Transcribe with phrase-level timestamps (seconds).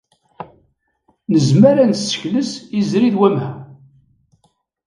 [1.31, 3.51] Nezmer ad nessekles izri d wamha.